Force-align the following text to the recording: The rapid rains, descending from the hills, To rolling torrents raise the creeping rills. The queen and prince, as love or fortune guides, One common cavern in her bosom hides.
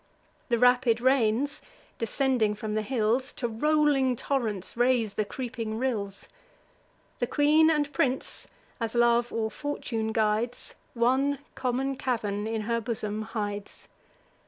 The 0.49 0.57
rapid 0.57 0.99
rains, 0.99 1.61
descending 1.99 2.55
from 2.55 2.73
the 2.73 2.81
hills, 2.81 3.31
To 3.33 3.47
rolling 3.47 4.15
torrents 4.15 4.75
raise 4.75 5.13
the 5.13 5.25
creeping 5.25 5.77
rills. 5.77 6.27
The 7.19 7.27
queen 7.27 7.69
and 7.69 7.93
prince, 7.93 8.47
as 8.79 8.95
love 8.95 9.31
or 9.31 9.51
fortune 9.51 10.11
guides, 10.11 10.73
One 10.95 11.37
common 11.53 11.97
cavern 11.97 12.47
in 12.47 12.61
her 12.61 12.81
bosom 12.81 13.21
hides. 13.21 13.87